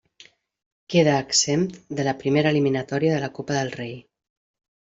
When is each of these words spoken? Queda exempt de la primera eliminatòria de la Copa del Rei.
Queda 0.93 1.17
exempt 1.25 1.93
de 2.01 2.07
la 2.09 2.15
primera 2.23 2.55
eliminatòria 2.55 3.15
de 3.17 3.23
la 3.27 3.31
Copa 3.39 3.61
del 3.61 3.73
Rei. 3.79 3.95